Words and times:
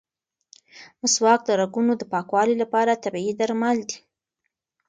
مسواک 1.01 1.39
د 1.45 1.49
رګونو 1.61 1.93
د 1.97 2.03
پاکوالي 2.11 2.55
لپاره 2.61 3.01
طبیعي 3.03 3.33
درمل 3.39 3.77
دي. 3.89 3.97